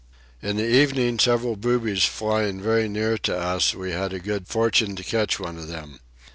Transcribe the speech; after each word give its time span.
In 0.41 0.57
the 0.57 0.65
evening 0.67 1.19
several 1.19 1.55
boobies 1.55 2.05
flying 2.05 2.59
very 2.59 2.89
near 2.89 3.19
to 3.19 3.37
us 3.39 3.75
we 3.75 3.91
had 3.91 4.09
the 4.09 4.19
good 4.19 4.47
fortune 4.47 4.95
to 4.95 5.03
catch 5.03 5.39
one 5.39 5.59
of 5.59 5.67
them. 5.67 5.99